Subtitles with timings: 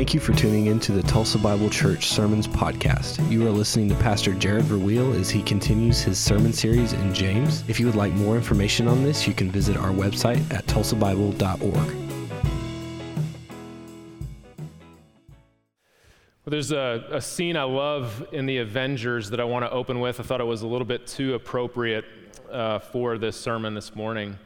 [0.00, 3.30] Thank you for tuning in to the Tulsa Bible Church Sermons Podcast.
[3.30, 7.64] You are listening to Pastor Jared Verweel as he continues his sermon series in James.
[7.68, 11.66] If you would like more information on this, you can visit our website at tulsabible.org.
[11.66, 11.92] Well,
[16.46, 20.18] there's a, a, scene I love in The Avengers that I want to open with.
[20.18, 22.06] I thought it was a little bit too appropriate
[22.50, 24.38] uh, for this sermon this morning.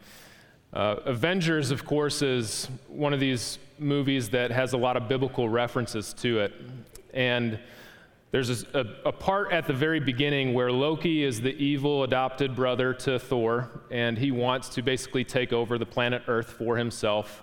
[0.73, 5.49] Uh, Avengers, of course, is one of these movies that has a lot of biblical
[5.49, 6.53] references to it.
[7.13, 7.59] And
[8.31, 12.93] there's a, a, part at the very beginning where Loki is the evil adopted brother
[12.95, 17.43] to Thor, and he wants to basically take over the planet Earth for himself.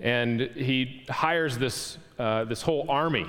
[0.00, 3.26] And he hires this, uh, this whole army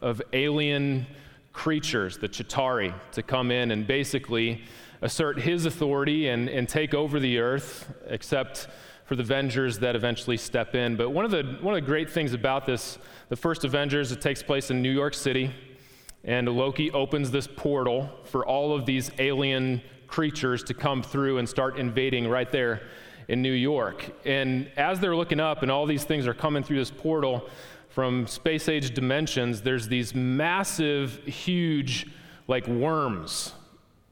[0.00, 1.06] of alien
[1.52, 4.62] creatures, the Chitauri, to come in and basically
[5.02, 8.68] assert his authority and, and take over the earth, except
[9.10, 10.94] for the Avengers that eventually step in.
[10.94, 12.96] But one of, the, one of the great things about this,
[13.28, 15.50] the first Avengers, it takes place in New York City,
[16.22, 21.48] and Loki opens this portal for all of these alien creatures to come through and
[21.48, 22.82] start invading right there
[23.26, 24.12] in New York.
[24.24, 27.48] And as they're looking up and all these things are coming through this portal
[27.88, 32.06] from space age dimensions, there's these massive, huge,
[32.46, 33.54] like worms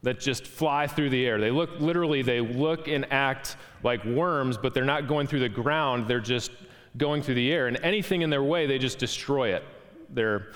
[0.03, 1.39] that just fly through the air.
[1.39, 5.49] They look literally, they look and act like worms, but they're not going through the
[5.49, 6.51] ground, they're just
[6.97, 7.67] going through the air.
[7.67, 9.63] And anything in their way, they just destroy it.
[10.09, 10.47] They're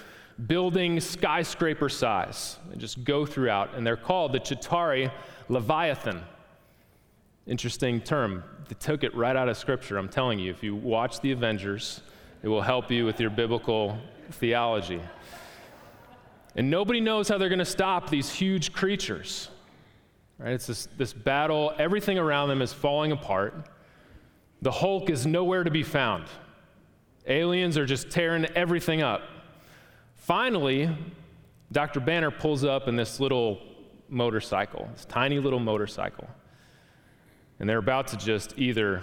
[0.47, 2.57] building skyscraper size.
[2.69, 5.11] They just go throughout, and they're called the Chitauri
[5.49, 6.23] Leviathan.
[7.45, 8.43] Interesting term.
[8.69, 9.97] They took it right out of Scripture.
[9.97, 12.01] I'm telling you, if you watch The Avengers,
[12.41, 13.97] it will help you with your biblical
[14.31, 15.01] theology.
[16.55, 19.49] And nobody knows how they're going to stop these huge creatures.
[20.37, 20.53] Right?
[20.53, 21.73] It's this, this battle.
[21.77, 23.69] Everything around them is falling apart.
[24.61, 26.25] The Hulk is nowhere to be found.
[27.27, 29.21] Aliens are just tearing everything up.
[30.15, 30.89] Finally,
[31.71, 31.99] Dr.
[31.99, 33.59] Banner pulls up in this little
[34.09, 36.27] motorcycle, this tiny little motorcycle.
[37.59, 39.01] And they're about to just either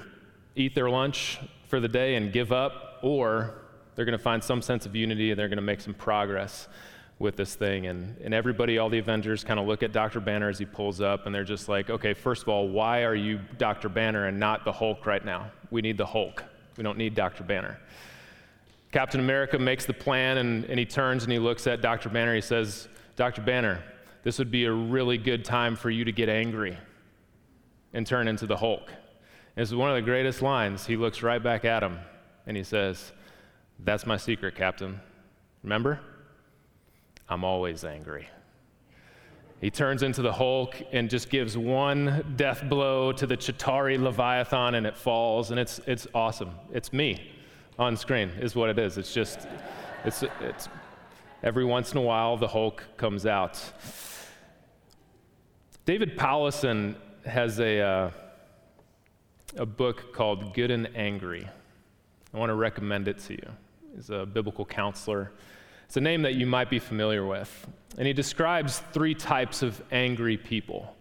[0.54, 3.54] eat their lunch for the day and give up, or
[3.94, 6.68] they're going to find some sense of unity and they're going to make some progress
[7.20, 7.86] with this thing.
[7.86, 10.18] And, and everybody, all the Avengers, kind of look at Dr.
[10.18, 13.14] Banner as he pulls up, and they're just like, okay, first of all, why are
[13.14, 13.88] you Dr.
[13.88, 15.52] Banner and not the Hulk right now?
[15.70, 16.42] We need the Hulk.
[16.76, 17.44] We don't need Dr.
[17.44, 17.78] Banner.
[18.90, 22.08] Captain America makes the plan, and, and he turns and he looks at Dr.
[22.08, 22.34] Banner.
[22.34, 23.42] He says, Dr.
[23.42, 23.84] Banner,
[24.24, 26.76] this would be a really good time for you to get angry
[27.92, 28.88] and turn into the Hulk.
[28.88, 30.86] And this is one of the greatest lines.
[30.86, 31.98] He looks right back at him
[32.46, 33.12] and he says,
[33.80, 35.00] That's my secret, Captain.
[35.62, 36.00] Remember?
[37.30, 38.28] I'm always angry.
[39.60, 44.74] He turns into the Hulk and just gives one death blow to the Chitauri Leviathan
[44.74, 46.50] and it falls, and it's, it's awesome.
[46.72, 47.30] It's me
[47.78, 48.98] on screen, is what it is.
[48.98, 49.46] It's just,
[50.04, 50.68] it's, it's
[51.44, 53.62] every once in a while the Hulk comes out.
[55.84, 58.10] David Powlison has a, uh,
[59.56, 61.48] a book called Good and Angry.
[62.34, 63.48] I want to recommend it to you.
[63.94, 65.32] He's a biblical counselor.
[65.90, 67.66] It's a name that you might be familiar with.
[67.98, 70.94] And he describes three types of angry people.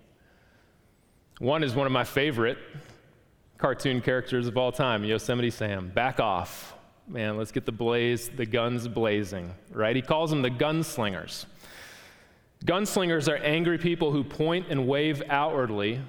[1.38, 2.58] One is one of my favorite
[3.60, 5.90] cartoon characters of all time, Yosemite Sam.
[5.90, 6.74] Back off.
[7.08, 9.96] Man, let's get the blaze, the guns blazing, right?
[9.96, 11.46] He calls them the gunslingers.
[12.66, 16.02] Gunslingers are angry people who point and wave outwardly,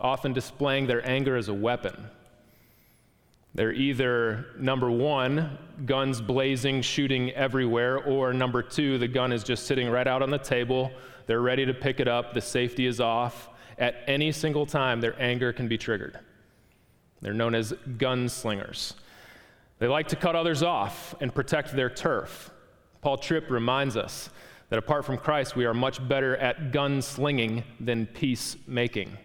[0.00, 1.94] often displaying their anger as a weapon.
[3.54, 9.66] They're either number one, guns blazing, shooting everywhere, or number two, the gun is just
[9.66, 10.92] sitting right out on the table.
[11.26, 13.48] They're ready to pick it up, the safety is off.
[13.78, 16.18] At any single time, their anger can be triggered.
[17.20, 18.94] They're known as gunslingers.
[19.78, 22.50] They like to cut others off and protect their turf.
[23.00, 24.30] Paul Tripp reminds us
[24.68, 29.16] that apart from Christ, we are much better at gunslinging than peacemaking.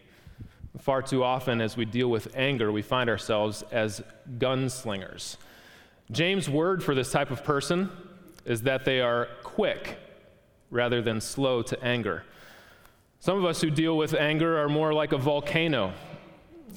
[0.80, 4.04] Far too often, as we deal with anger, we find ourselves as
[4.38, 5.38] gunslingers.
[6.12, 7.90] James' word for this type of person
[8.46, 9.98] is that they are quick
[10.70, 12.24] rather than slow to anger.
[13.20, 15.94] Some of us who deal with anger are more like a volcano.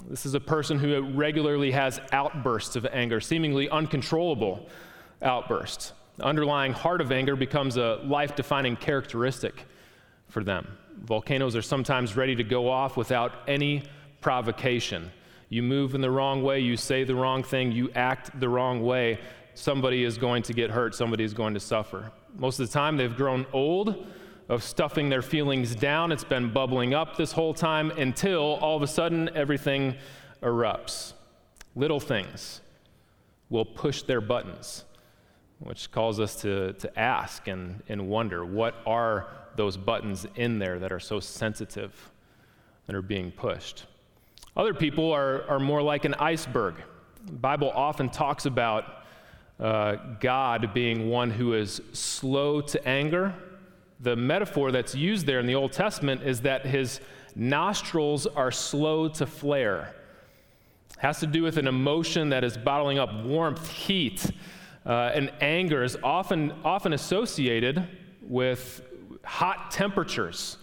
[0.09, 4.67] This is a person who regularly has outbursts of anger, seemingly uncontrollable
[5.21, 5.93] outbursts.
[6.17, 9.67] The underlying heart of anger becomes a life defining characteristic
[10.29, 10.79] for them.
[11.05, 13.83] Volcanoes are sometimes ready to go off without any
[14.21, 15.11] provocation.
[15.49, 18.83] You move in the wrong way, you say the wrong thing, you act the wrong
[18.83, 19.19] way,
[19.55, 22.13] somebody is going to get hurt, somebody is going to suffer.
[22.37, 24.07] Most of the time, they've grown old
[24.49, 26.13] of stuffing their feelings down.
[26.13, 29.95] It's been bubbling up this whole time until all of a sudden everything
[30.43, 31.13] erupts.
[31.75, 32.61] Little things
[33.51, 34.85] will push their buttons.
[35.61, 39.27] which calls us to, to ask and, and wonder what are
[39.57, 42.11] those buttons in there that are so sensitive
[42.87, 43.87] that are being pushed.
[44.57, 46.75] Other people are, are more like an iceberg.
[47.27, 48.85] The Bible often talks about
[49.61, 53.35] uh, God being one who is slow to anger.
[54.01, 57.01] The metaphor that's used there in the Old Testament is that his
[57.35, 59.95] nostrils are slow to flare.
[60.91, 64.31] It has to do with an emotion that is bottling up warmth, heat,
[64.87, 67.87] uh, and anger is often, often associated
[68.23, 68.83] with
[69.25, 70.57] hot temperatures,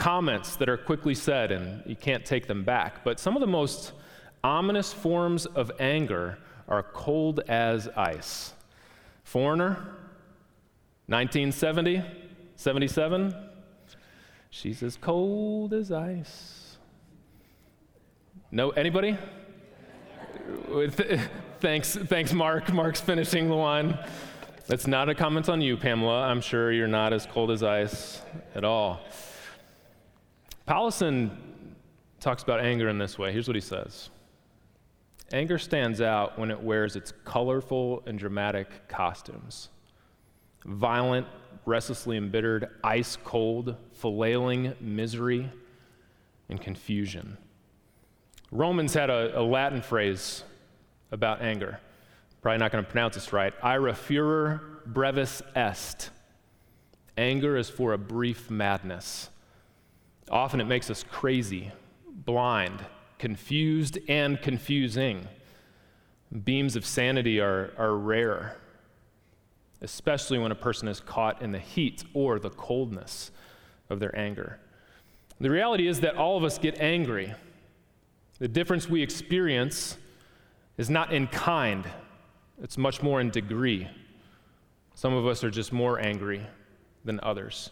[0.00, 3.04] comments that are quickly said and you can't take them back.
[3.04, 3.92] But some of the most
[4.42, 8.54] ominous forms of anger are cold as ice.
[9.24, 9.76] Foreigner,
[11.06, 12.02] 1970,
[12.56, 13.34] 77,
[14.48, 16.78] she's as cold as ice.
[18.50, 19.18] No, anybody?
[21.60, 22.72] thanks, thanks, Mark.
[22.72, 23.98] Mark's finishing the line.
[24.66, 26.22] That's not a comment on you, Pamela.
[26.22, 28.22] I'm sure you're not as cold as ice
[28.54, 29.00] at all.
[30.70, 31.36] Powlison
[32.20, 33.32] talks about anger in this way.
[33.32, 34.08] Here's what he says
[35.32, 39.70] Anger stands out when it wears its colorful and dramatic costumes
[40.64, 41.26] violent,
[41.66, 45.50] restlessly embittered, ice cold, flailing misery,
[46.48, 47.36] and confusion.
[48.52, 50.44] Romans had a, a Latin phrase
[51.10, 51.80] about anger.
[52.42, 53.52] Probably not going to pronounce this right.
[53.60, 56.10] Ira furor brevis est.
[57.16, 59.30] Anger is for a brief madness.
[60.30, 61.72] Often it makes us crazy,
[62.06, 62.84] blind,
[63.18, 65.26] confused, and confusing.
[66.44, 68.56] Beams of sanity are, are rare,
[69.82, 73.32] especially when a person is caught in the heat or the coldness
[73.88, 74.60] of their anger.
[75.40, 77.34] The reality is that all of us get angry.
[78.38, 79.96] The difference we experience
[80.78, 81.84] is not in kind,
[82.62, 83.88] it's much more in degree.
[84.94, 86.46] Some of us are just more angry
[87.04, 87.70] than others.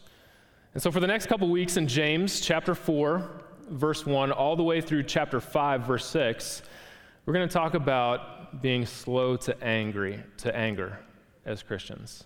[0.75, 3.31] And so, for the next couple weeks in James chapter 4,
[3.71, 6.63] verse 1, all the way through chapter 5, verse 6,
[7.25, 10.99] we're going to talk about being slow to angry, to anger
[11.47, 12.25] as Christians.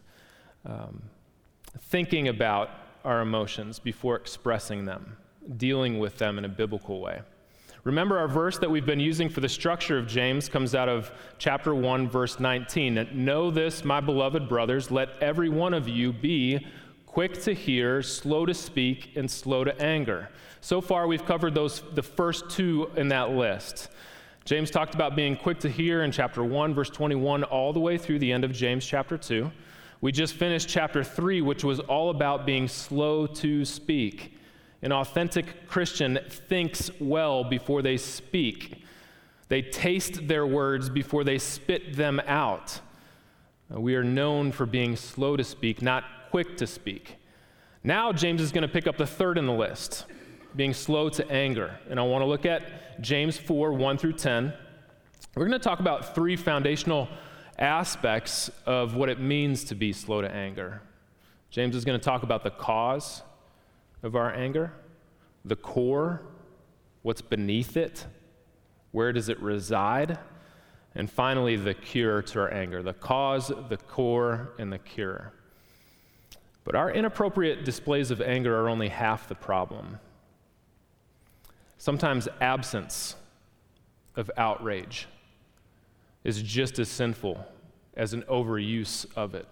[0.66, 1.02] Um,
[1.82, 2.70] thinking about
[3.04, 5.16] our emotions before expressing them,
[5.56, 7.20] dealing with them in a biblical way.
[7.84, 11.12] Remember, our verse that we've been using for the structure of James comes out of
[11.38, 13.08] chapter 1, verse 19.
[13.12, 16.64] Know this, my beloved brothers, let every one of you be
[17.12, 20.30] quick to hear, slow to speak, and slow to anger.
[20.62, 23.90] So far, we've covered those, the first two in that list.
[24.46, 27.98] James talked about being quick to hear in chapter 1, verse 21, all the way
[27.98, 29.52] through the end of James chapter 2.
[30.00, 34.38] We just finished chapter 3, which was all about being slow to speak.
[34.80, 38.82] An authentic Christian thinks well before they speak.
[39.48, 42.80] They taste their words before they spit them out.
[43.68, 47.16] We are known for being slow to speak, not quick to speak.
[47.84, 50.06] Now, James is going to pick up the third in the list,
[50.56, 51.78] being slow to anger.
[51.90, 54.50] And I want to look at James 4 1 through 10.
[55.34, 57.10] We're going to talk about three foundational
[57.58, 60.80] aspects of what it means to be slow to anger.
[61.50, 63.20] James is going to talk about the cause,
[64.02, 64.72] of our anger,
[65.44, 66.22] the core,
[67.02, 68.06] what's beneath it,
[68.92, 70.18] where does it reside,
[70.94, 75.34] and finally, the cure to our anger the cause, the core, and the cure.
[76.64, 79.98] But our inappropriate displays of anger are only half the problem.
[81.78, 83.16] Sometimes absence
[84.14, 85.08] of outrage
[86.24, 87.44] is just as sinful
[87.94, 89.46] as an overuse of it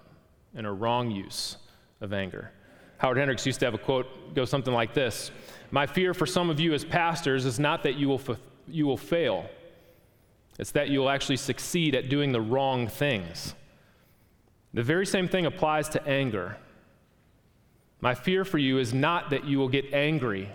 [0.55, 1.57] and a wrong use
[2.01, 2.53] of anger.
[2.99, 5.31] Howard Hendricks used to have a quote go something like this
[5.71, 8.39] My fear for some of you as pastors is not that you will, f-
[8.69, 9.49] you will fail,
[10.59, 13.55] it's that you will actually succeed at doing the wrong things.
[14.75, 16.57] The very same thing applies to anger.
[18.01, 20.49] My fear for you is not that you will get angry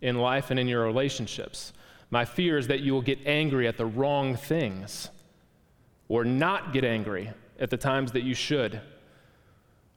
[0.00, 1.72] in life and in your relationships.
[2.10, 5.10] My fear is that you will get angry at the wrong things
[6.08, 8.80] or not get angry at the times that you should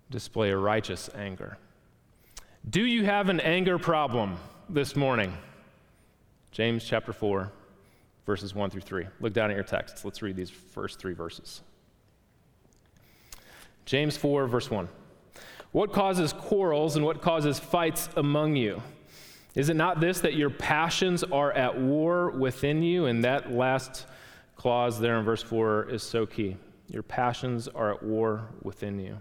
[0.10, 1.58] display a righteous anger.
[2.70, 4.38] Do you have an anger problem
[4.70, 5.36] this morning?
[6.52, 7.52] James chapter 4,
[8.26, 9.08] verses 1 through 3.
[9.20, 10.06] Look down at your text.
[10.06, 11.62] Let's read these first three verses.
[13.86, 14.88] James 4, verse 1.
[15.76, 18.82] What causes quarrels and what causes fights among you?
[19.56, 23.08] Is it not this that your passions are at war within you?
[23.08, 24.06] And that last
[24.56, 26.56] clause there in verse 4 is so key.
[26.88, 29.18] Your passions are at war within you.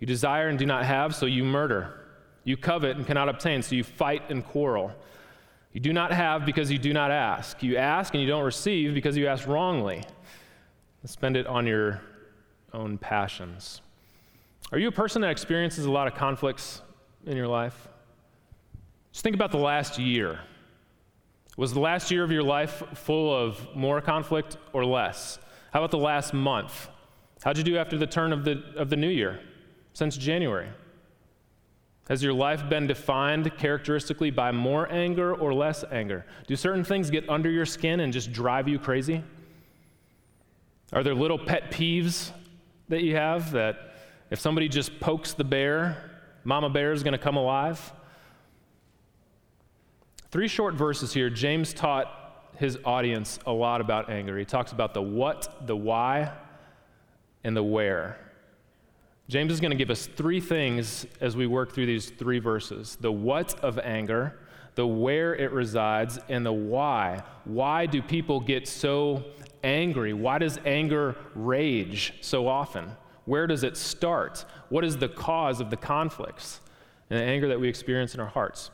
[0.00, 2.00] You desire and do not have, so you murder.
[2.42, 4.92] You covet and cannot obtain, so you fight and quarrel.
[5.72, 7.62] You do not have because you do not ask.
[7.62, 10.02] You ask and you don't receive because you ask wrongly.
[11.04, 12.00] Spend it on your
[12.72, 13.82] own passions.
[14.72, 16.80] Are you a person that experiences a lot of conflicts
[17.26, 17.88] in your life?
[19.12, 20.38] Just think about the last year.
[21.56, 25.38] Was the last year of your life full of more conflict or less?
[25.72, 26.88] How about the last month?
[27.42, 29.40] How'd you do after the turn of the, of the new year,
[29.92, 30.68] since January?
[32.08, 36.24] Has your life been defined characteristically by more anger or less anger?
[36.46, 39.22] Do certain things get under your skin and just drive you crazy?
[40.92, 42.30] Are there little pet peeves
[42.88, 43.89] that you have that
[44.30, 46.10] if somebody just pokes the bear,
[46.44, 47.92] Mama Bear is going to come alive?
[50.30, 51.28] Three short verses here.
[51.28, 54.38] James taught his audience a lot about anger.
[54.38, 56.32] He talks about the what, the why,
[57.42, 58.18] and the where.
[59.28, 62.96] James is going to give us three things as we work through these three verses
[63.00, 64.38] the what of anger,
[64.74, 67.22] the where it resides, and the why.
[67.44, 69.24] Why do people get so
[69.64, 70.12] angry?
[70.12, 72.92] Why does anger rage so often?
[73.30, 74.44] Where does it start?
[74.70, 76.58] What is the cause of the conflicts?
[77.08, 78.70] and the anger that we experience in our hearts.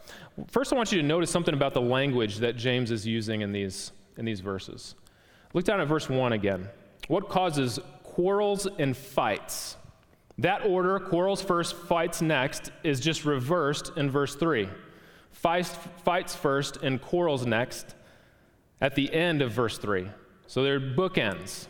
[0.48, 3.52] First, I want you to notice something about the language that James is using in
[3.52, 4.94] these, in these verses.
[5.54, 6.68] Look down at verse 1 again.
[7.08, 9.76] What causes quarrels and fights?
[10.38, 14.68] That order, quarrels first, fights next, is just reversed in verse 3.
[15.32, 17.94] Fights, fights first and quarrels next
[18.82, 20.08] at the end of verse 3.
[20.46, 21.68] So they're bookends.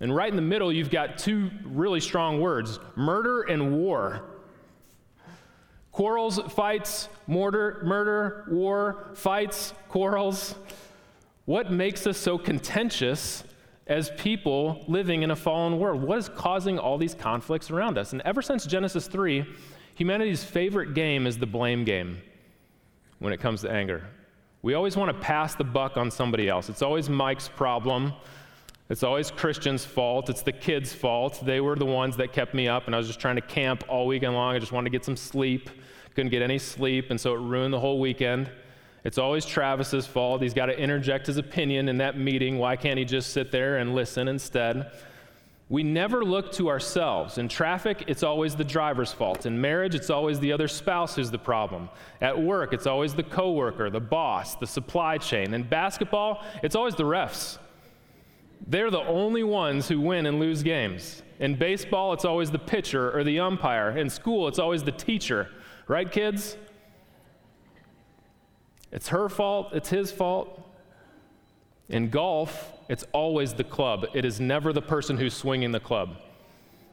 [0.00, 4.22] And right in the middle, you've got two really strong words murder and war.
[5.92, 10.54] Quarrels, fights, murder, murder, war, fights, quarrels.
[11.46, 13.44] What makes us so contentious
[13.86, 16.02] as people living in a fallen world?
[16.02, 18.12] What is causing all these conflicts around us?
[18.12, 19.46] And ever since Genesis 3,
[19.94, 22.20] humanity's favorite game is the blame game
[23.18, 24.06] when it comes to anger.
[24.60, 26.68] We always want to pass the buck on somebody else.
[26.68, 28.12] It's always Mike's problem.
[28.88, 30.30] It's always Christian's fault.
[30.30, 31.44] It's the kids' fault.
[31.44, 33.82] They were the ones that kept me up, and I was just trying to camp
[33.88, 34.54] all weekend long.
[34.54, 35.70] I just wanted to get some sleep.
[36.14, 38.48] Couldn't get any sleep, and so it ruined the whole weekend.
[39.02, 40.40] It's always Travis's fault.
[40.40, 42.58] He's got to interject his opinion in that meeting.
[42.58, 44.90] Why can't he just sit there and listen instead?
[45.68, 47.38] We never look to ourselves.
[47.38, 49.46] In traffic, it's always the driver's fault.
[49.46, 51.88] In marriage, it's always the other spouse who's the problem.
[52.20, 55.54] At work, it's always the coworker, the boss, the supply chain.
[55.54, 57.58] In basketball, it's always the refs.
[58.66, 61.22] They're the only ones who win and lose games.
[61.38, 63.96] In baseball, it's always the pitcher or the umpire.
[63.96, 65.48] In school, it's always the teacher.
[65.86, 66.56] Right, kids?
[68.90, 70.62] It's her fault, it's his fault.
[71.88, 74.06] In golf, it's always the club.
[74.14, 76.16] It is never the person who's swinging the club.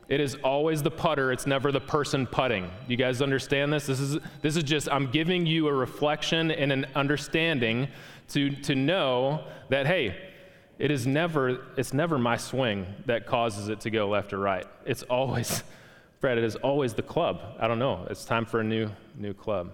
[0.09, 2.69] It is always the putter, it's never the person putting.
[2.87, 3.87] You guys understand this?
[3.87, 7.87] This is, this is just, I'm giving you a reflection and an understanding
[8.29, 10.32] to, to know that, hey,
[10.79, 14.65] it is never, it's never my swing that causes it to go left or right.
[14.85, 15.63] It's always,
[16.19, 17.41] Fred, it is always the club.
[17.59, 18.07] I don't know.
[18.09, 19.73] It's time for a new, new club.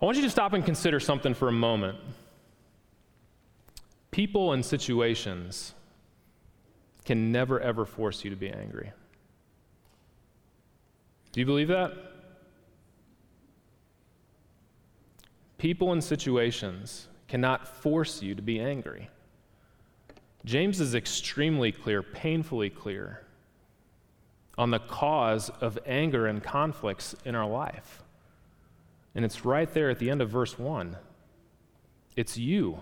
[0.00, 1.98] I want you to stop and consider something for a moment.
[4.10, 5.74] People and situations
[7.04, 8.92] can never, ever force you to be angry.
[11.32, 11.92] Do you believe that?
[15.56, 19.08] People and situations cannot force you to be angry.
[20.44, 23.24] James is extremely clear, painfully clear,
[24.58, 28.02] on the cause of anger and conflicts in our life.
[29.14, 30.96] And it's right there at the end of verse 1.
[32.16, 32.78] It's you,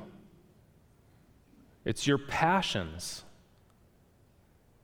[1.84, 3.24] it's your passions,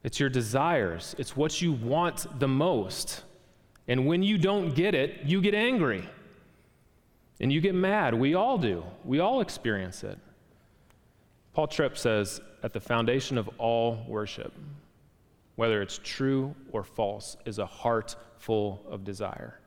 [0.05, 3.25] it's your desires, it's what you want the most.
[3.89, 6.09] And when you don't get it, you get angry
[7.41, 8.15] and you get mad.
[8.15, 10.19] We all do, we all experience it.
[11.53, 14.53] Paul Tripp says, at the foundation of all worship,
[15.55, 19.61] whether it's true or false, is a heart full of desire.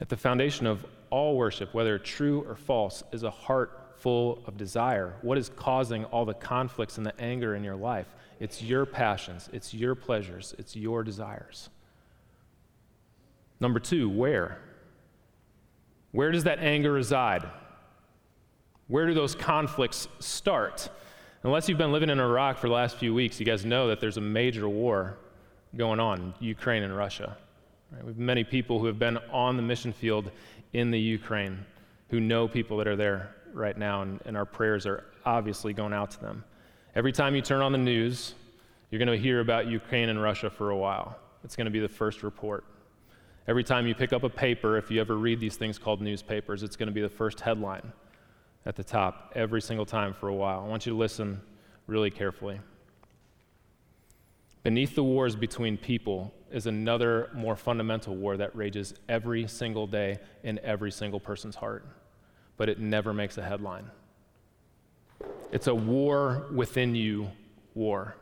[0.00, 4.56] At the foundation of all worship, whether true or false, is a heart full of
[4.56, 5.16] desire.
[5.22, 8.06] What is causing all the conflicts and the anger in your life?
[8.38, 11.68] It's your passions, it's your pleasures, it's your desires.
[13.58, 14.60] Number two, where?
[16.12, 17.44] Where does that anger reside?
[18.86, 20.88] Where do those conflicts start?
[21.48, 24.00] Unless you've been living in Iraq for the last few weeks, you guys know that
[24.00, 25.16] there's a major war
[25.78, 27.38] going on, Ukraine and Russia.
[27.90, 28.04] Right?
[28.04, 30.30] We have many people who have been on the mission field
[30.74, 31.64] in the Ukraine
[32.10, 35.94] who know people that are there right now, and, and our prayers are obviously going
[35.94, 36.44] out to them.
[36.94, 38.34] Every time you turn on the news,
[38.90, 41.16] you're going to hear about Ukraine and Russia for a while.
[41.44, 42.66] It's going to be the first report.
[43.46, 46.62] Every time you pick up a paper, if you ever read these things called newspapers,
[46.62, 47.90] it's going to be the first headline
[48.68, 50.60] at the top every single time for a while.
[50.60, 51.40] I want you to listen
[51.86, 52.60] really carefully.
[54.62, 60.18] Beneath the wars between people is another more fundamental war that rages every single day
[60.42, 61.86] in every single person's heart,
[62.58, 63.90] but it never makes a headline.
[65.50, 67.30] It's a war within you
[67.74, 68.16] war.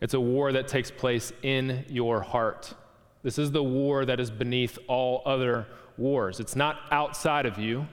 [0.00, 2.74] It's a war that takes place in your heart.
[3.24, 5.66] This is the war that is beneath all other
[5.96, 6.38] wars.
[6.38, 7.88] It's not outside of you.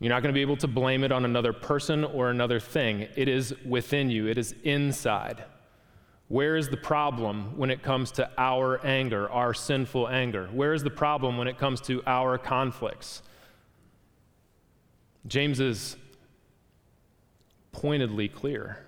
[0.00, 3.08] You're not going to be able to blame it on another person or another thing.
[3.16, 5.44] It is within you, it is inside.
[6.28, 10.48] Where is the problem when it comes to our anger, our sinful anger?
[10.52, 13.22] Where is the problem when it comes to our conflicts?
[15.26, 15.96] James is
[17.72, 18.84] pointedly clear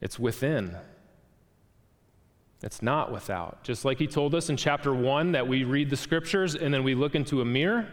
[0.00, 0.76] it's within.
[2.62, 3.62] It's not without.
[3.62, 6.84] Just like he told us in chapter 1 that we read the scriptures and then
[6.84, 7.88] we look into a mirror.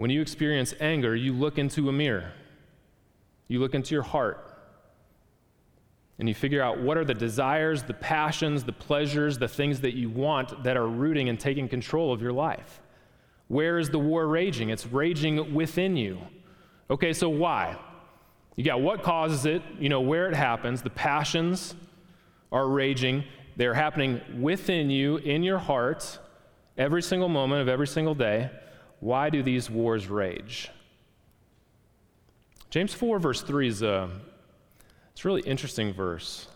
[0.00, 2.32] When you experience anger, you look into a mirror.
[3.48, 4.42] You look into your heart.
[6.18, 9.92] And you figure out what are the desires, the passions, the pleasures, the things that
[9.94, 12.80] you want that are rooting and taking control of your life.
[13.48, 14.70] Where is the war raging?
[14.70, 16.16] It's raging within you.
[16.88, 17.76] Okay, so why?
[18.56, 21.74] You got what causes it, you know, where it happens, the passions
[22.50, 23.22] are raging.
[23.56, 26.18] They're happening within you, in your heart,
[26.78, 28.48] every single moment of every single day.
[29.00, 30.70] Why do these wars rage?
[32.70, 34.08] James 4, verse 3 is a,
[35.12, 36.46] it's a really interesting verse.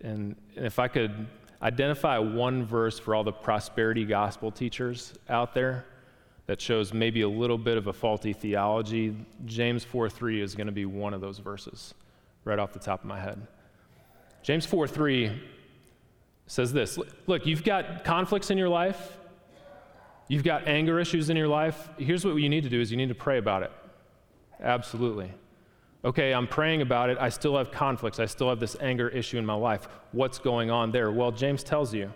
[0.00, 1.28] And, and if I could
[1.62, 5.84] identify one verse for all the prosperity gospel teachers out there,
[6.50, 9.14] that shows maybe a little bit of a faulty theology,
[9.44, 11.94] James 4 3 is going to be one of those verses
[12.44, 13.46] right off the top of my head.
[14.42, 15.40] James 4 3
[16.48, 19.16] says this Look, you've got conflicts in your life,
[20.30, 21.90] you've got anger issues in your life.
[21.98, 23.72] Here's what you need to do is you need to pray about it.
[24.62, 25.32] Absolutely.
[26.04, 27.18] Okay, I'm praying about it.
[27.18, 28.20] I still have conflicts.
[28.20, 29.88] I still have this anger issue in my life.
[30.12, 31.10] What's going on there?
[31.10, 32.12] Well, James tells you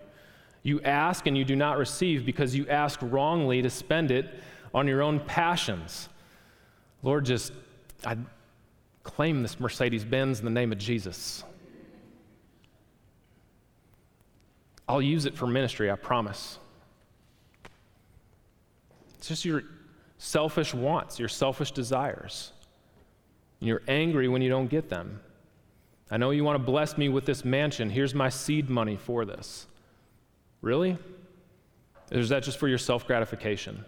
[0.63, 4.27] you ask and you do not receive because you ask wrongly to spend it
[4.73, 6.09] on your own passions.
[7.03, 7.53] Lord, just,
[8.07, 8.17] I
[9.03, 11.43] claim this Mercedes Benz in the name of Jesus.
[14.89, 16.59] I'll use it for ministry, I promise.
[19.25, 19.63] It's just your
[20.19, 22.53] selfish wants, your selfish desires.
[23.59, 25.19] And you're angry when you don't get them.
[26.11, 27.89] I know you want to bless me with this mansion.
[27.89, 29.67] Here's my seed money for this.
[30.61, 30.99] Really?
[32.13, 33.87] Or is that just for your self gratification?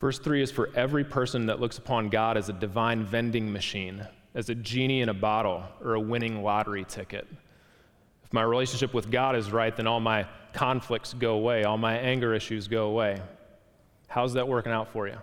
[0.00, 4.06] Verse 3 is for every person that looks upon God as a divine vending machine,
[4.36, 7.26] as a genie in a bottle, or a winning lottery ticket.
[8.22, 11.98] If my relationship with God is right, then all my conflicts go away, all my
[11.98, 13.20] anger issues go away.
[14.08, 15.18] How's that working out for you?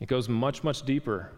[0.00, 1.30] It goes much, much deeper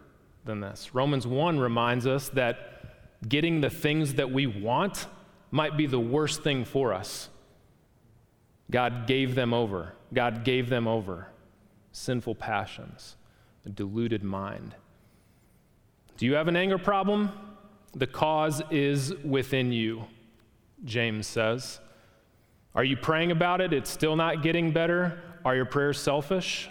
[0.45, 0.95] than this.
[0.95, 5.07] Romans 1 reminds us that getting the things that we want
[5.51, 7.29] might be the worst thing for us.
[8.71, 9.93] God gave them over.
[10.13, 11.27] God gave them over.
[11.91, 13.17] Sinful passions,
[13.65, 14.75] a deluded mind.
[16.17, 17.31] Do you have an anger problem?
[17.93, 20.05] The cause is within you,
[20.83, 21.79] James says.
[22.73, 23.73] Are you praying about it?
[23.73, 25.19] It's still not getting better?
[25.43, 26.69] Are your prayers selfish?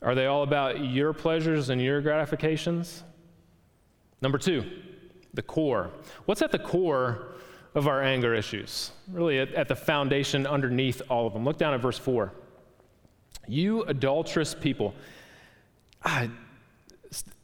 [0.00, 3.02] Are they all about your pleasures and your gratifications?
[4.22, 4.64] Number two,
[5.34, 5.90] the core.
[6.24, 7.34] What's at the core
[7.74, 8.92] of our anger issues?
[9.10, 11.44] Really, at, at the foundation underneath all of them.
[11.44, 12.32] Look down at verse 4.
[13.46, 14.94] You adulterous people.
[16.04, 16.28] Ah,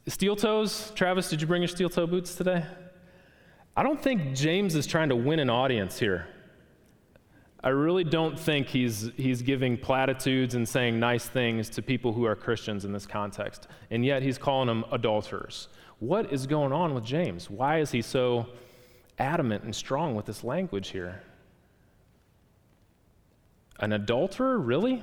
[0.06, 0.92] steel toes?
[0.94, 2.64] Travis, did you bring your steel toe boots today?
[3.76, 6.28] I don't think James is trying to win an audience here.
[7.62, 12.24] I really don't think he's, he's giving platitudes and saying nice things to people who
[12.26, 13.68] are Christians in this context.
[13.90, 15.68] And yet he's calling them adulterers.
[15.98, 17.48] What is going on with James?
[17.48, 18.46] Why is he so
[19.18, 21.22] adamant and strong with this language here?
[23.80, 25.02] An adulterer, really?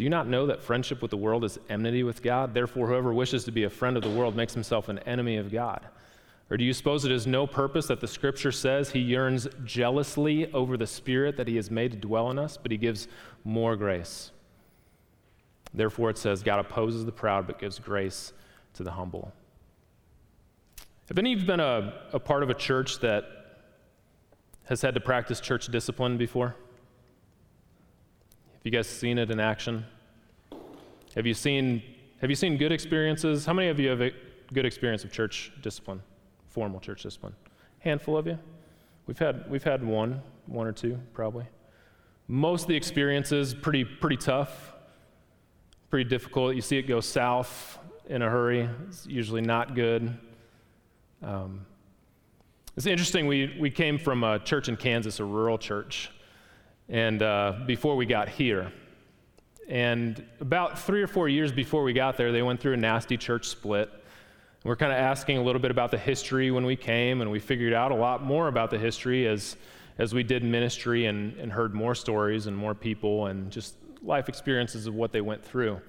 [0.00, 2.54] Do you not know that friendship with the world is enmity with God?
[2.54, 5.52] Therefore, whoever wishes to be a friend of the world makes himself an enemy of
[5.52, 5.84] God.
[6.48, 10.50] Or do you suppose it is no purpose that the scripture says he yearns jealously
[10.54, 13.08] over the spirit that he has made to dwell in us, but he gives
[13.44, 14.30] more grace?
[15.74, 18.32] Therefore, it says, God opposes the proud but gives grace
[18.72, 19.34] to the humble.
[21.08, 23.24] Have any of you been a, a part of a church that
[24.64, 26.56] has had to practice church discipline before?
[28.60, 29.84] Have you guys seen it in action?
[31.14, 31.82] Have you seen,
[32.20, 33.46] have you seen good experiences?
[33.46, 34.12] How many of you have a
[34.52, 36.02] good experience of church discipline,
[36.48, 37.34] formal church discipline?
[37.78, 38.38] Handful of you?
[39.06, 41.46] We've had, we've had one, one or two, probably.
[42.28, 44.74] Most of the experiences pretty, pretty tough
[45.90, 46.54] pretty difficult.
[46.54, 50.16] You see it go south in a hurry, it's usually not good.
[51.22, 51.66] Um,
[52.76, 56.10] it's interesting, we, we came from a church in Kansas, a rural church,
[56.90, 58.72] and uh, before we got here.
[59.68, 63.16] And about three or four years before we got there, they went through a nasty
[63.16, 63.88] church split.
[64.64, 67.38] We're kind of asking a little bit about the history when we came, and we
[67.38, 69.56] figured out a lot more about the history as,
[69.98, 74.28] as we did ministry and, and heard more stories and more people and just life
[74.28, 75.80] experiences of what they went through.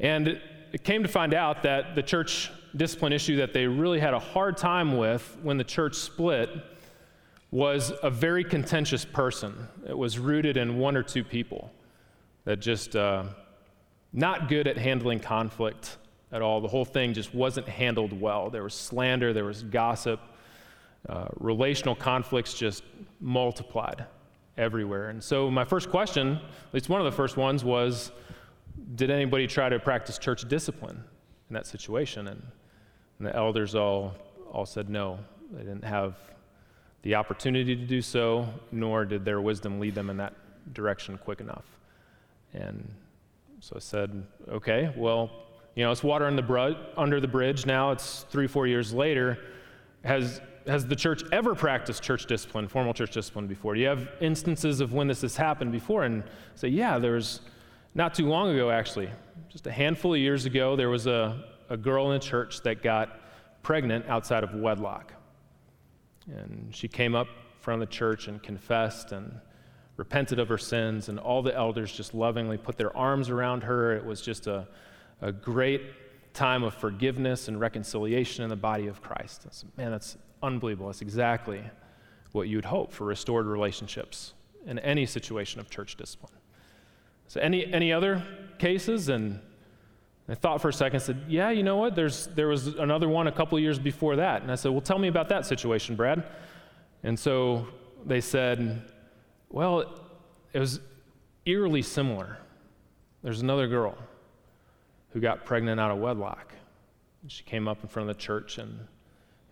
[0.00, 0.28] And
[0.72, 4.18] it, came to find out that the church discipline issue that they really had a
[4.18, 6.50] hard time with when the church split
[7.50, 9.68] was a very contentious person.
[9.88, 11.72] It was rooted in one or two people
[12.44, 13.24] that just uh,
[14.12, 15.98] not good at handling conflict
[16.32, 16.60] at all.
[16.60, 18.50] The whole thing just wasn't handled well.
[18.50, 20.20] There was slander, there was gossip,
[21.08, 22.82] uh, relational conflicts just
[23.20, 24.04] multiplied
[24.58, 25.10] everywhere.
[25.10, 28.10] And so, my first question, at least one of the first ones, was
[28.96, 31.02] Did anybody try to practice church discipline
[31.48, 32.28] in that situation?
[32.28, 32.42] And,
[33.18, 34.14] and the elders all,
[34.52, 35.18] all said no.
[35.52, 36.16] They didn't have
[37.02, 40.34] the opportunity to do so, nor did their wisdom lead them in that
[40.72, 41.64] direction quick enough.
[42.52, 42.88] And
[43.60, 45.30] so I said, okay, well,
[45.74, 47.90] you know, it's water the br- under the bridge now.
[47.90, 49.38] It's three, four years later.
[50.04, 53.74] Has, has the church ever practiced church discipline, formal church discipline before?
[53.74, 56.04] Do you have instances of when this has happened before?
[56.04, 57.40] And say, yeah, there was
[57.94, 59.10] not too long ago, actually,
[59.48, 62.82] just a handful of years ago, there was a, a girl in a church that
[62.82, 63.20] got
[63.62, 65.12] pregnant outside of wedlock.
[66.32, 67.28] And she came up
[67.60, 69.40] front of the church and confessed and
[69.96, 73.92] repented of her sins, and all the elders just lovingly put their arms around her.
[73.92, 74.68] It was just a
[75.20, 75.82] a great
[76.34, 79.44] time of forgiveness and reconciliation in the body of Christ.
[79.44, 80.88] That's, man, that's unbelievable.
[80.88, 81.62] That's exactly
[82.32, 84.34] what you'd hope for restored relationships
[84.66, 86.32] in any situation of church discipline.
[87.28, 88.22] So, any, any other
[88.58, 89.08] cases?
[89.08, 89.40] And
[90.28, 91.94] I thought for a second, said, Yeah, you know what?
[91.94, 94.42] There's, there was another one a couple years before that.
[94.42, 96.24] And I said, Well, tell me about that situation, Brad.
[97.02, 97.68] And so
[98.04, 98.82] they said,
[99.50, 100.02] Well,
[100.52, 100.80] it was
[101.44, 102.38] eerily similar.
[103.22, 103.96] There's another girl
[105.10, 106.52] who got pregnant out of wedlock.
[107.28, 108.78] She came up in front of the church and,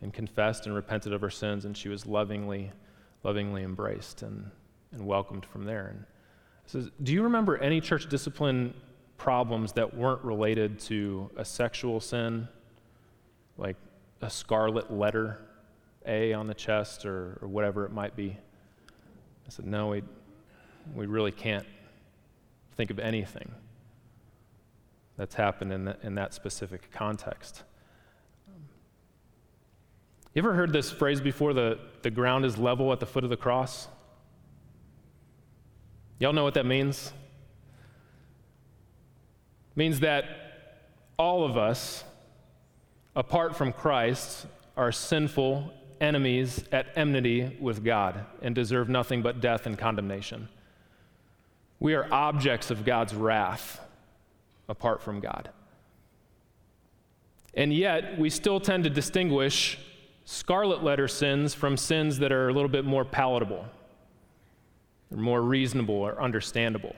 [0.03, 2.73] and confessed and repented of her sins, and she was lovingly,
[3.23, 4.51] lovingly embraced and,
[4.93, 5.87] and welcomed from there.
[5.87, 8.75] And I says, Do you remember any church discipline
[9.16, 12.48] problems that weren't related to a sexual sin,
[13.57, 13.77] like
[14.20, 15.38] a scarlet letter
[16.07, 18.37] A on the chest or, or whatever it might be?
[19.46, 20.03] I said, No, we,
[20.94, 21.66] we really can't
[22.77, 23.50] think of anything
[25.16, 27.62] that's happened in, the, in that specific context.
[30.35, 33.31] You ever heard this phrase before the, the ground is level at the foot of
[33.31, 33.87] the cross?
[36.18, 37.12] Y'all know what that means?
[39.77, 40.25] Means that
[41.19, 42.05] all of us,
[43.17, 49.67] apart from Christ, are sinful enemies at enmity with God and deserve nothing but death
[49.67, 50.49] and condemnation.
[51.81, 53.81] We are objects of God's wrath
[54.69, 55.51] apart from God.
[57.55, 59.79] And yet, we still tend to distinguish
[60.25, 63.65] scarlet letter sins from sins that are a little bit more palatable,
[65.11, 66.97] or more reasonable, or understandable.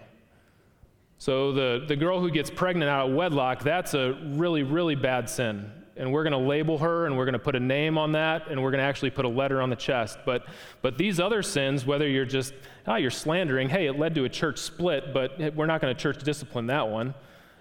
[1.18, 5.30] So, the, the girl who gets pregnant out of wedlock, that's a really, really bad
[5.30, 5.70] sin.
[5.96, 8.48] And we're going to label her and we're going to put a name on that
[8.48, 10.18] and we're going to actually put a letter on the chest.
[10.26, 10.46] But,
[10.82, 12.52] but these other sins, whether you're just,
[12.86, 16.00] oh, you're slandering, hey, it led to a church split, but we're not going to
[16.00, 17.14] church discipline that one.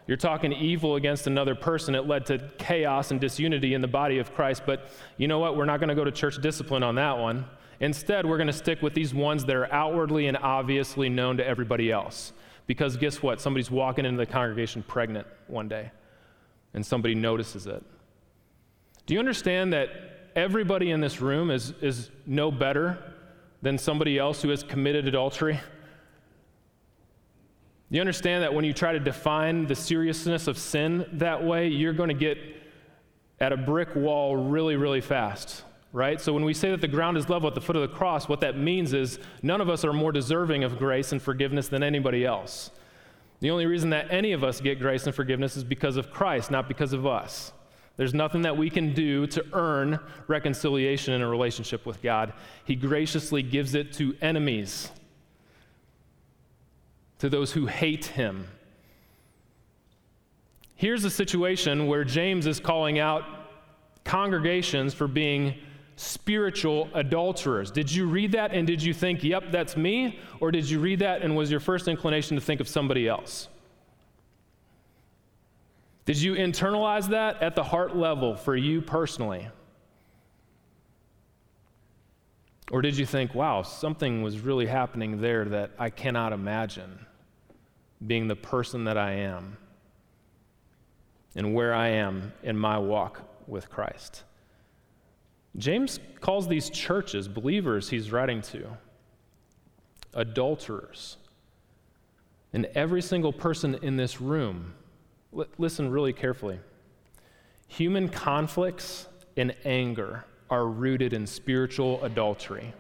[0.07, 1.95] You're talking evil against another person.
[1.95, 4.63] It led to chaos and disunity in the body of Christ.
[4.65, 5.55] But you know what?
[5.55, 7.45] We're not going to go to church discipline on that one.
[7.79, 11.45] Instead, we're going to stick with these ones that are outwardly and obviously known to
[11.45, 12.33] everybody else.
[12.67, 13.39] Because guess what?
[13.39, 15.91] Somebody's walking into the congregation pregnant one day,
[16.73, 17.84] and somebody notices it.
[19.06, 19.89] Do you understand that
[20.36, 23.13] everybody in this room is, is no better
[23.62, 25.60] than somebody else who has committed adultery?
[27.89, 31.93] You understand that when you try to define the seriousness of sin that way, you're
[31.93, 32.38] going to get
[33.39, 35.63] at a brick wall really, really fast,
[35.95, 36.19] right?
[36.19, 38.27] So when we say that the ground is level at the foot of the cross,
[38.27, 41.84] what that means is none of us are more deserving of grace and forgiveness than
[41.84, 42.69] anybody else.
[43.39, 46.51] The only reason that any of us get grace and forgiveness is because of Christ,
[46.51, 47.53] not because of us.
[47.95, 52.34] There's nothing that we can do to earn reconciliation in a relationship with God.
[52.65, 54.91] He graciously gives it to enemies
[57.19, 58.49] to those who hate him.
[60.75, 63.23] Here's a situation where James is calling out
[64.03, 65.55] congregations for being
[65.95, 67.71] spiritual adulterers.
[67.71, 70.19] Did you read that and did you think, yep, that's me?
[70.39, 73.47] Or did you read that and was your first inclination to think of somebody else?
[76.05, 79.47] Did you internalize that at the heart level for you personally?
[82.71, 87.05] Or did you think, wow, something was really happening there that I cannot imagine
[88.05, 89.58] being the person that I am
[91.36, 94.23] and where I am in my walk with Christ?
[95.57, 98.65] James calls these churches, believers he's writing to,
[100.13, 101.17] adulterers.
[102.53, 104.73] And every single person in this room,
[105.57, 106.59] listen really carefully.
[107.67, 112.73] Human conflicts and anger are rooted in spiritual adultery.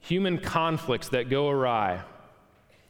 [0.00, 2.02] Human conflicts that go awry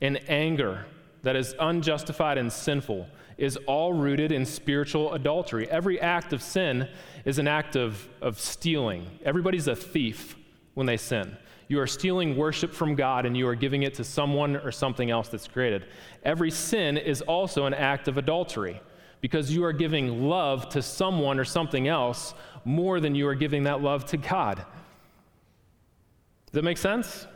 [0.01, 0.87] and anger
[1.23, 3.07] that is unjustified and sinful
[3.37, 5.69] is all rooted in spiritual adultery.
[5.71, 6.89] Every act of sin
[7.25, 9.07] is an act of, of stealing.
[9.25, 10.37] Everybody's a thief
[10.75, 11.37] when they sin.
[11.69, 15.11] You are stealing worship from God and you are giving it to someone or something
[15.11, 15.87] else that's created.
[16.25, 18.81] Every sin is also an act of adultery
[19.21, 23.65] because you are giving love to someone or something else more than you are giving
[23.65, 24.57] that love to God.
[24.57, 27.27] Does that make sense?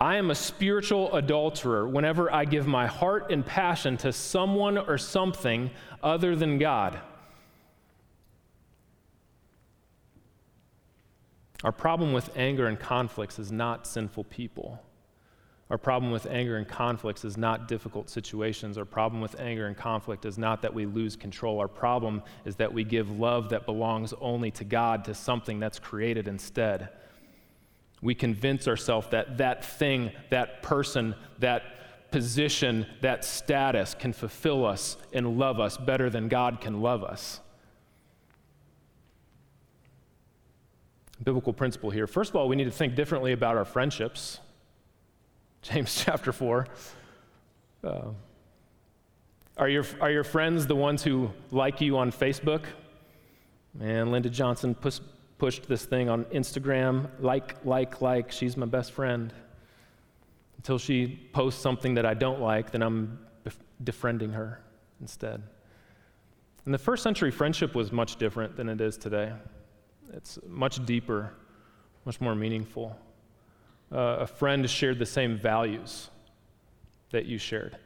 [0.00, 4.96] I am a spiritual adulterer whenever I give my heart and passion to someone or
[4.96, 5.70] something
[6.02, 6.98] other than God.
[11.62, 14.82] Our problem with anger and conflicts is not sinful people.
[15.68, 18.78] Our problem with anger and conflicts is not difficult situations.
[18.78, 21.60] Our problem with anger and conflict is not that we lose control.
[21.60, 25.78] Our problem is that we give love that belongs only to God to something that's
[25.78, 26.88] created instead.
[28.02, 34.96] We convince ourselves that that thing, that person, that position, that status can fulfill us
[35.12, 37.40] and love us better than God can love us.
[41.22, 42.06] Biblical principle here.
[42.06, 44.40] First of all, we need to think differently about our friendships.
[45.62, 46.66] James chapter 4.
[47.84, 48.00] Uh,
[49.58, 52.62] are, your, are your friends the ones who like you on Facebook?
[53.74, 54.74] Man, Linda Johnson
[55.40, 58.30] pushed this thing on Instagram like, like, like.
[58.30, 59.32] She's my best friend.
[60.58, 63.18] Until she posts something that I don't like, then I'm
[63.82, 64.60] defriending her
[65.00, 65.42] instead.
[66.66, 69.32] In the first century, friendship was much different than it is today.
[70.12, 71.32] It's much deeper,
[72.04, 72.96] much more meaningful
[73.92, 76.10] uh, a friend shared the same values
[77.10, 77.76] that you shared.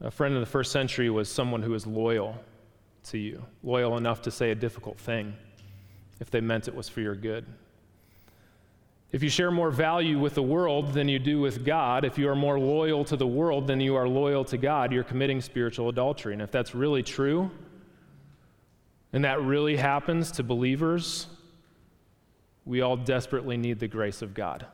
[0.00, 2.36] A friend in the first century was someone who was loyal
[3.04, 5.34] to you, loyal enough to say a difficult thing
[6.20, 7.44] if they meant it was for your good.
[9.12, 12.28] If you share more value with the world than you do with God, if you
[12.28, 15.88] are more loyal to the world than you are loyal to God, you're committing spiritual
[15.88, 16.32] adultery.
[16.32, 17.50] And if that's really true,
[19.12, 21.28] and that really happens to believers,
[22.64, 24.66] we all desperately need the grace of God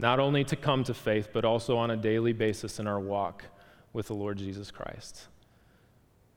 [0.00, 3.44] not only to come to faith, but also on a daily basis in our walk
[3.92, 5.26] with the Lord Jesus Christ.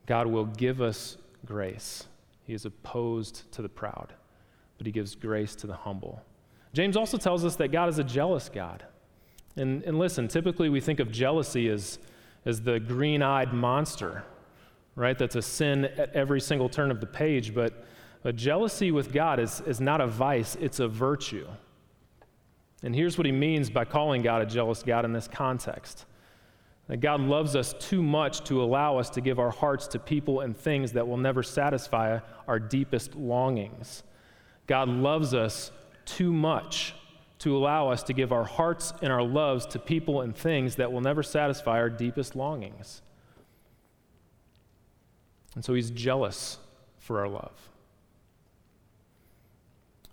[0.06, 2.06] God will give us grace.
[2.46, 4.14] He is opposed to the proud,
[4.78, 6.22] but he gives grace to the humble.
[6.74, 8.84] James also tells us that God is a jealous God.
[9.56, 12.00] And, and listen, typically we think of jealousy as,
[12.46, 14.24] as the green eyed monster,
[14.96, 15.18] right?
[15.18, 17.86] That's a sin at every single turn of the page, but,
[18.24, 21.48] but jealousy with God is, is not a vice, it's a virtue.
[22.82, 26.06] And here's what he means by calling God a jealous God in this context
[26.88, 30.42] that God loves us too much to allow us to give our hearts to people
[30.42, 34.04] and things that will never satisfy our deepest longings.
[34.68, 35.72] God loves us
[36.06, 36.94] too much
[37.40, 40.92] to allow us to give our hearts and our loves to people and things that
[40.92, 43.02] will never satisfy our deepest longings.
[45.56, 46.58] And so he's jealous
[47.00, 47.70] for our love.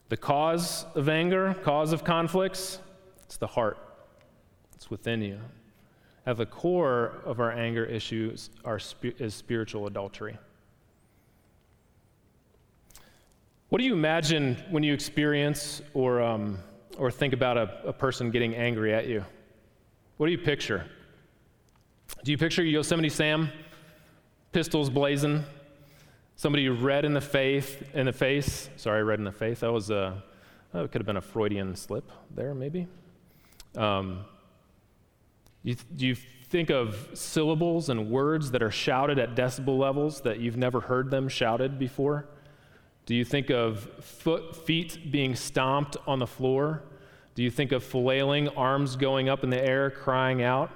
[0.08, 2.80] The cause of anger, cause of conflicts,
[3.24, 3.78] it's the heart.
[4.74, 5.38] It's within you.
[6.26, 10.36] At the core of our anger issues are, is spiritual adultery.
[13.68, 16.58] What do you imagine when you experience or, um,
[16.98, 19.24] or think about a, a person getting angry at you?
[20.16, 20.86] What do you picture?
[22.24, 23.48] Do you picture Yosemite Sam,
[24.52, 25.44] pistols blazing,
[26.40, 28.70] Somebody red in the face, in the face.
[28.76, 29.60] Sorry, red in the face.
[29.60, 30.22] That was a,
[30.72, 32.86] it could have been a Freudian slip there, maybe.
[33.76, 34.24] Um,
[35.62, 40.56] you, you think of syllables and words that are shouted at decibel levels that you've
[40.56, 42.26] never heard them shouted before?
[43.06, 46.82] Do you think of foot, feet being stomped on the floor?
[47.34, 50.70] Do you think of flailing, arms going up in the air, crying out?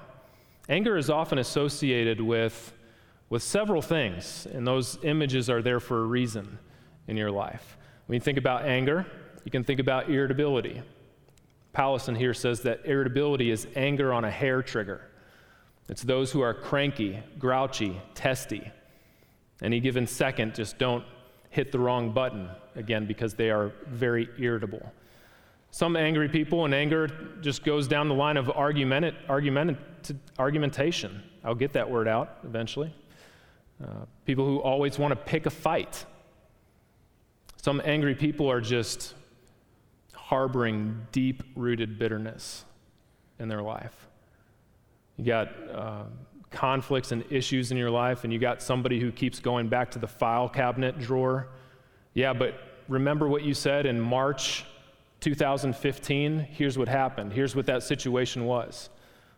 [0.68, 2.72] Anger is often associated with
[3.30, 6.58] with several things, and those images are there for a reason
[7.08, 7.76] in your life.
[8.06, 9.06] When you think about anger,
[9.44, 10.82] you can think about irritability.
[11.74, 15.00] Powlison here says that irritability is anger on a hair trigger.
[15.88, 18.70] It's those who are cranky, grouchy, testy.
[19.62, 21.04] Any given second, just don't
[21.50, 24.92] hit the wrong button again because they are very irritable.
[25.70, 27.08] Some angry people, and anger
[27.40, 29.76] just goes down the line of argument, argument,
[30.38, 31.22] argumentation.
[31.42, 32.94] I'll get that word out eventually.
[33.82, 36.04] Uh, people who always want to pick a fight.
[37.56, 39.14] Some angry people are just
[40.24, 42.64] harboring deep rooted bitterness
[43.38, 44.08] in their life.
[45.18, 46.04] You got uh,
[46.50, 49.98] conflicts and issues in your life, and you got somebody who keeps going back to
[49.98, 51.48] the file cabinet drawer.
[52.14, 52.54] Yeah, but
[52.88, 54.64] remember what you said in March
[55.20, 57.30] 2015, here's what happened.
[57.30, 58.88] Here's what that situation was.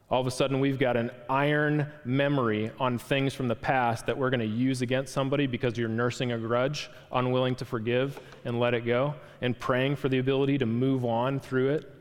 [0.08, 4.16] All of a sudden, we've got an iron memory on things from the past that
[4.16, 8.60] we're going to use against somebody because you're nursing a grudge, unwilling to forgive and
[8.60, 11.92] let it go, and praying for the ability to move on through it,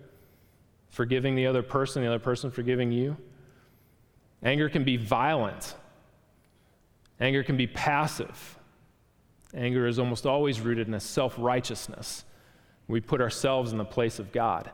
[0.89, 3.17] forgiving the other person, the other person forgiving you.
[4.43, 5.73] Anger can be violent,
[7.19, 8.59] anger can be passive.
[9.55, 12.25] Anger is almost always rooted in a self righteousness.
[12.87, 14.69] We put ourselves in the place of God.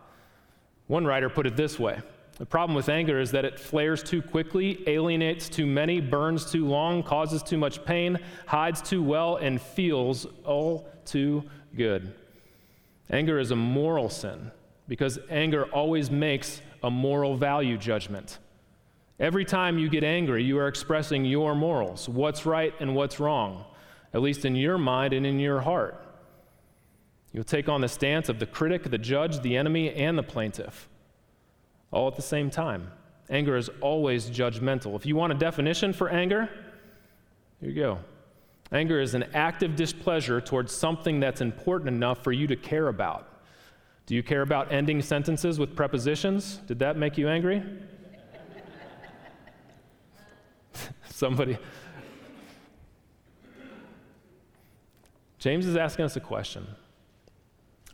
[0.87, 2.01] One writer put it this way
[2.41, 6.65] The problem with anger is that it flares too quickly, alienates too many, burns too
[6.65, 11.43] long, causes too much pain, hides too well, and feels all too
[11.77, 12.15] good.
[13.11, 14.49] Anger is a moral sin
[14.87, 18.39] because anger always makes a moral value judgment.
[19.19, 23.65] Every time you get angry, you are expressing your morals, what's right and what's wrong,
[24.15, 26.03] at least in your mind and in your heart.
[27.33, 30.89] You'll take on the stance of the critic, the judge, the enemy, and the plaintiff,
[31.91, 32.91] all at the same time.
[33.29, 34.95] Anger is always judgmental.
[34.95, 36.49] If you want a definition for anger,
[37.59, 37.99] here you go.
[38.71, 43.27] Anger is an active displeasure towards something that's important enough for you to care about.
[44.05, 46.57] Do you care about ending sentences with prepositions?
[46.67, 47.63] Did that make you angry?
[51.09, 51.57] Somebody.
[55.37, 56.67] James is asking us a question.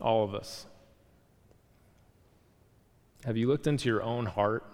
[0.00, 0.66] All of us.
[3.24, 4.64] Have you looked into your own heart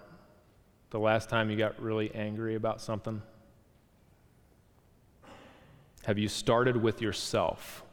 [0.91, 3.21] the last time you got really angry about something?
[6.05, 7.83] Have you started with yourself?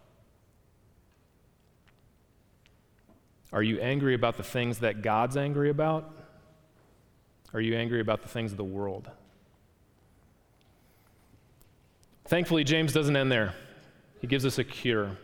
[3.52, 6.14] Are you angry about the things that God's angry about?
[7.54, 9.10] Are you angry about the things of the world?
[12.26, 13.54] Thankfully, James doesn't end there.
[14.20, 15.16] He gives us a cure.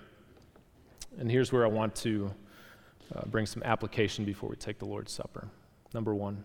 [1.18, 2.34] And here's where I want to
[3.14, 5.48] uh, bring some application before we take the Lord's Supper.
[5.94, 6.44] Number one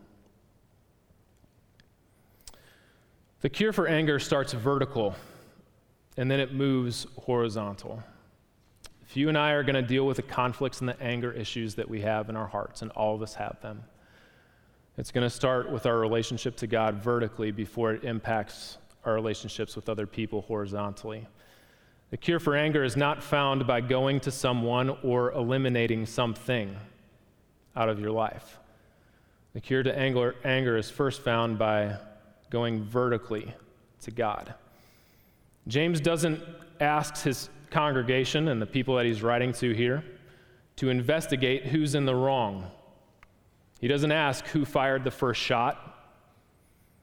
[3.41, 5.15] the cure for anger starts vertical
[6.15, 8.02] and then it moves horizontal.
[9.02, 11.76] If you and I are going to deal with the conflicts and the anger issues
[11.76, 13.84] that we have in our hearts, and all of us have them,
[14.97, 19.76] it's going to start with our relationship to God vertically before it impacts our relationships
[19.76, 21.28] with other people horizontally.
[22.13, 26.78] The cure for anger is not found by going to someone or eliminating something
[27.76, 28.60] out of your life.
[29.56, 31.97] The cure to anger, anger is first found by
[32.52, 33.52] going vertically
[34.02, 34.54] to God.
[35.67, 36.39] James doesn't
[36.80, 40.04] ask his congregation and the people that he's writing to here
[40.76, 42.69] to investigate who's in the wrong.
[43.80, 46.13] He doesn't ask who fired the first shot.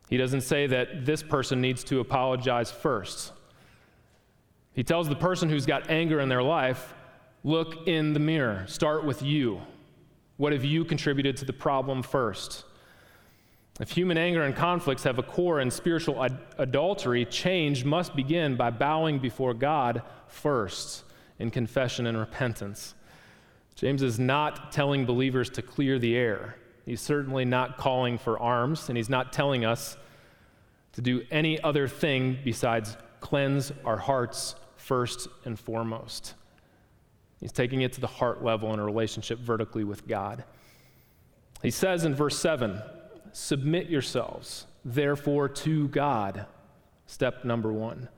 [0.08, 3.32] He doesn't say that this person needs to apologize first.
[4.72, 6.94] He tells the person who's got anger in their life,
[7.42, 9.60] look in the mirror, start with you.
[10.36, 12.64] What have you contributed to the problem first?
[13.80, 18.56] If human anger and conflicts have a core in spiritual ad- adultery, change must begin
[18.56, 21.04] by bowing before God first
[21.38, 22.94] in confession and repentance.
[23.74, 26.56] James is not telling believers to clear the air.
[26.84, 29.96] He's certainly not calling for arms, and he's not telling us
[30.92, 36.34] to do any other thing besides cleanse our hearts first and foremost.
[37.40, 40.44] He's taking it to the heart level in a relationship vertically with God.
[41.62, 42.80] He says in verse 7
[43.32, 46.46] Submit yourselves, therefore, to God.
[47.06, 48.08] Step number one.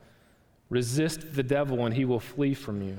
[0.70, 2.97] Resist the devil, and he will flee from you.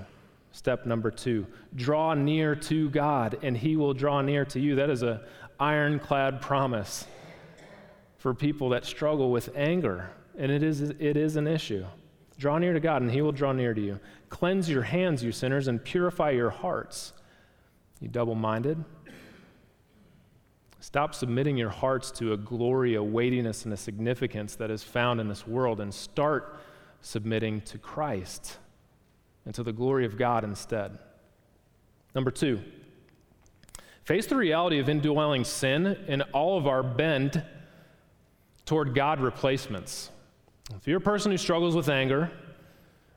[0.51, 1.47] Step number two.
[1.75, 4.75] Draw near to God, and he will draw near to you.
[4.75, 5.19] That is an
[5.59, 7.07] ironclad promise
[8.17, 11.86] for people that struggle with anger, and it is, it is an issue.
[12.38, 13.99] Draw near to God, and He will draw near to you.
[14.29, 17.13] Cleanse your hands, you sinners, and purify your hearts,
[17.99, 18.84] you double minded.
[20.79, 25.21] Stop submitting your hearts to a glory, a weightiness, and a significance that is found
[25.21, 26.59] in this world, and start
[27.01, 28.57] submitting to Christ
[29.45, 30.97] and to the glory of God instead.
[32.15, 32.61] Number two,
[34.03, 37.43] face the reality of indwelling sin in all of our bend
[38.65, 40.09] toward God replacements.
[40.78, 42.32] If you're a person who struggles with anger,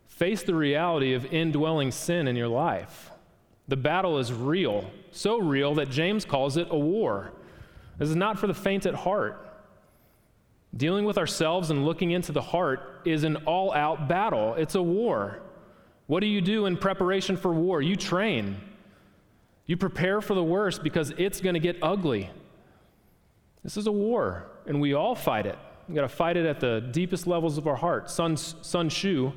[0.09, 3.11] face the reality of indwelling sin in your life.
[3.69, 7.33] The battle is real, so real that James calls it a war.
[7.99, 9.43] This is not for the faint at heart.
[10.77, 14.83] Dealing with ourselves and looking into the heart is an all out battle, it's a
[14.83, 15.41] war.
[16.07, 17.83] What do you do in preparation for war?
[17.83, 18.61] You train.
[19.65, 22.31] You prepare for the worst because it's going to get ugly.
[23.65, 25.59] This is a war, and we all fight it.
[25.89, 28.11] We've got to fight it at the deepest levels of our heart.
[28.11, 29.32] Sun, Sun Tzu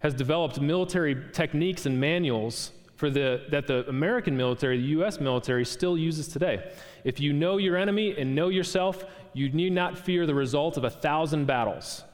[0.00, 5.20] has developed military techniques and manuals for the, that the American military, the U.S.
[5.20, 6.70] military, still uses today.
[7.04, 10.84] If you know your enemy and know yourself, you need not fear the result of
[10.84, 12.04] a thousand battles,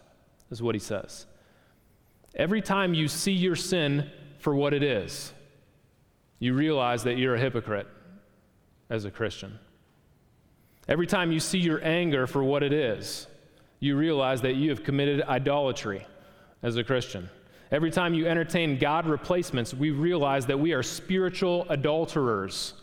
[0.50, 1.26] is what he says.
[2.34, 5.32] Every time you see your sin for what it is,
[6.38, 7.88] you realize that you're a hypocrite
[8.90, 9.58] as a Christian.
[10.86, 13.26] Every time you see your anger for what it is,
[13.80, 16.06] you realize that you have committed idolatry
[16.62, 17.28] as a Christian.
[17.70, 22.74] Every time you entertain God replacements, we realize that we are spiritual adulterers.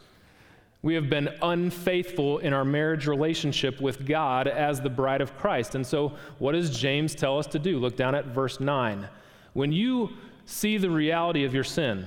[0.81, 5.75] We have been unfaithful in our marriage relationship with God as the bride of Christ.
[5.75, 7.79] And so, what does James tell us to do?
[7.79, 9.07] Look down at verse 9.
[9.53, 10.09] When you
[10.45, 12.05] see the reality of your sin,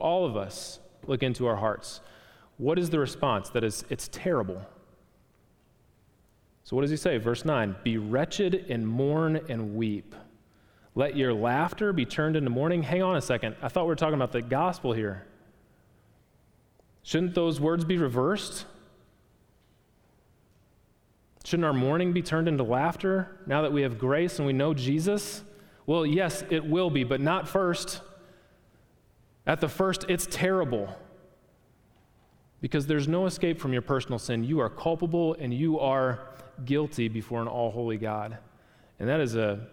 [0.00, 2.00] all of us look into our hearts.
[2.56, 3.50] What is the response?
[3.50, 4.60] That is, it's terrible.
[6.68, 7.16] So, what does he say?
[7.16, 10.14] Verse 9 Be wretched and mourn and weep.
[10.94, 12.82] Let your laughter be turned into mourning.
[12.82, 13.56] Hang on a second.
[13.62, 15.24] I thought we were talking about the gospel here.
[17.04, 18.66] Shouldn't those words be reversed?
[21.42, 24.74] Shouldn't our mourning be turned into laughter now that we have grace and we know
[24.74, 25.44] Jesus?
[25.86, 28.02] Well, yes, it will be, but not first.
[29.46, 30.94] At the first, it's terrible.
[32.60, 34.44] Because there's no escape from your personal sin.
[34.44, 36.28] You are culpable and you are
[36.64, 38.38] guilty before an all holy God.
[38.98, 39.66] And that is a,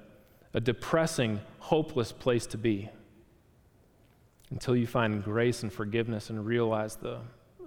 [0.53, 2.89] a depressing, hopeless place to be
[4.51, 7.19] until you find grace and forgiveness and realize the,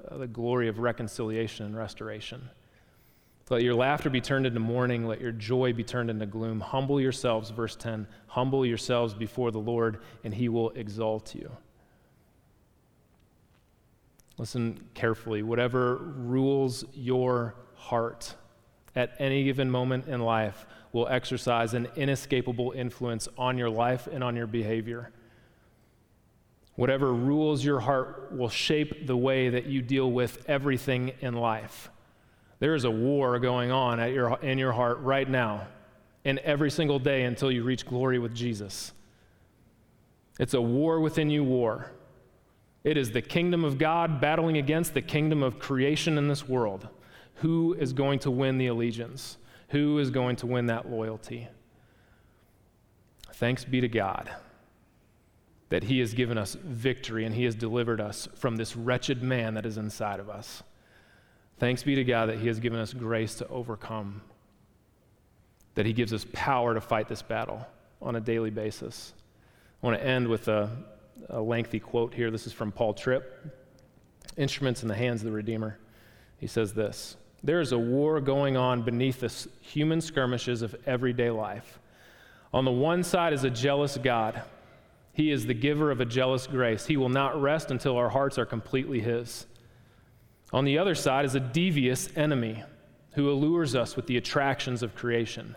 [0.08, 2.48] uh, the glory of reconciliation and restoration.
[3.50, 5.06] Let your laughter be turned into mourning.
[5.06, 6.60] Let your joy be turned into gloom.
[6.60, 8.06] Humble yourselves, verse 10.
[8.26, 11.50] Humble yourselves before the Lord, and he will exalt you.
[14.36, 15.42] Listen carefully.
[15.42, 18.34] Whatever rules your heart
[18.96, 24.24] at any given moment in life will exercise an inescapable influence on your life and
[24.24, 25.10] on your behavior.
[26.76, 31.90] Whatever rules your heart will shape the way that you deal with everything in life.
[32.60, 35.66] There is a war going on at your, in your heart right now
[36.24, 38.92] and every single day until you reach glory with Jesus.
[40.38, 41.90] It's a war within you war.
[42.84, 46.88] It is the kingdom of God battling against the kingdom of creation in this world.
[47.38, 49.36] Who is going to win the allegiance?
[49.68, 51.48] Who is going to win that loyalty?
[53.34, 54.30] Thanks be to God
[55.68, 59.54] that He has given us victory and He has delivered us from this wretched man
[59.54, 60.62] that is inside of us.
[61.58, 64.22] Thanks be to God that He has given us grace to overcome,
[65.74, 67.66] that He gives us power to fight this battle
[68.00, 69.12] on a daily basis.
[69.82, 70.70] I want to end with a,
[71.28, 72.30] a lengthy quote here.
[72.30, 73.54] This is from Paul Tripp
[74.36, 75.78] Instruments in the Hands of the Redeemer.
[76.38, 81.30] He says this There is a war going on beneath the human skirmishes of everyday
[81.30, 81.78] life.
[82.52, 84.42] On the one side is a jealous God.
[85.12, 86.86] He is the giver of a jealous grace.
[86.86, 89.46] He will not rest until our hearts are completely His.
[90.52, 92.64] On the other side is a devious enemy
[93.12, 95.56] who allures us with the attractions of creation.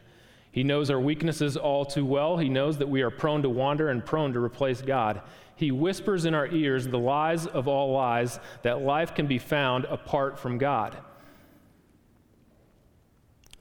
[0.51, 2.37] He knows our weaknesses all too well.
[2.37, 5.21] He knows that we are prone to wander and prone to replace God.
[5.55, 9.85] He whispers in our ears the lies of all lies that life can be found
[9.85, 10.97] apart from God.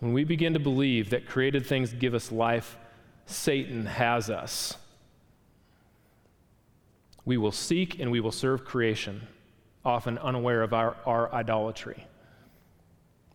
[0.00, 2.76] When we begin to believe that created things give us life,
[3.26, 4.76] Satan has us.
[7.24, 9.28] We will seek and we will serve creation
[9.84, 12.06] often unaware of our, our idolatry.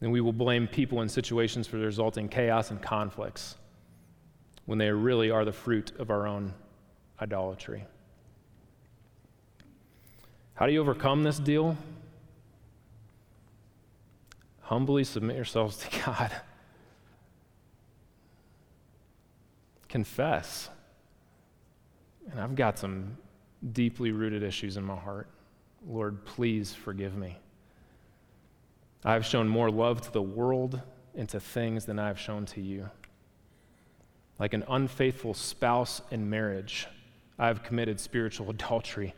[0.01, 3.55] And we will blame people and situations for the resulting chaos and conflicts
[4.66, 6.53] when they really are the fruit of our own
[7.22, 7.86] idolatry.
[10.55, 11.78] How do you overcome this deal?
[14.61, 16.32] Humbly submit yourselves to God.
[19.96, 20.68] Confess.
[22.30, 23.16] And I've got some
[23.72, 25.30] deeply rooted issues in my heart.
[25.88, 27.38] Lord, please forgive me.
[29.06, 30.82] I've shown more love to the world
[31.16, 32.89] and to things than I've shown to you.
[34.38, 36.88] Like an unfaithful spouse in marriage,
[37.39, 39.16] I've committed spiritual adultery.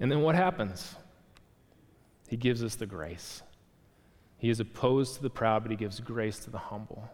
[0.00, 0.96] And then what happens?
[2.28, 3.42] He gives us the grace.
[4.40, 7.10] He is opposed to the proud, but he gives grace to the humble.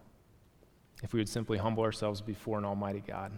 [1.02, 3.32] If we would simply humble ourselves before an almighty God.